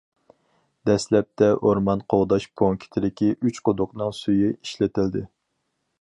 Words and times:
دەسلەپتە، 0.89 1.49
ئورمان 1.67 2.01
قوغداش 2.13 2.49
پونكىتىدىكى 2.63 3.29
ئۈچ 3.45 3.61
قۇدۇقنىڭ 3.69 4.19
سۈيى 4.23 4.51
ئىشلىتىلدى. 4.57 5.27